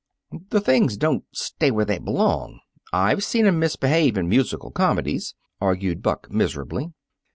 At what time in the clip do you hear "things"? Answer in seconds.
0.61-0.97